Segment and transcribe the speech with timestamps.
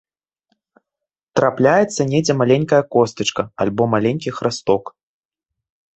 [1.39, 4.83] Трапляецца недзе маленькая костачка, альбо маленькі храсток.